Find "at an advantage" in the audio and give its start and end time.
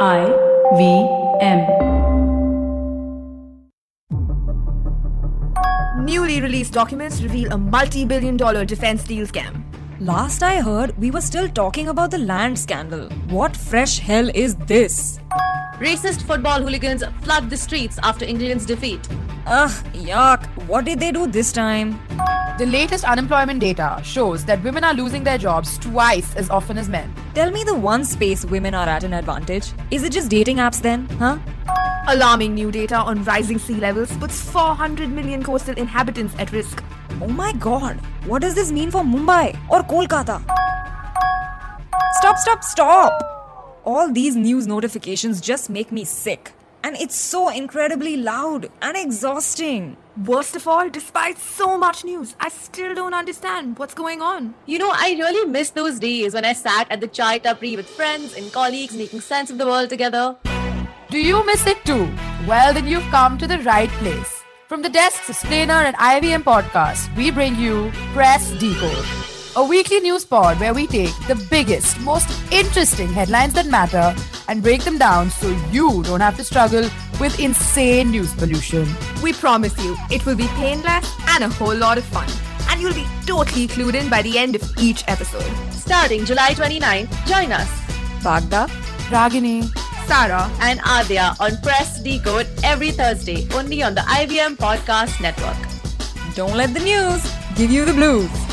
28.88-29.72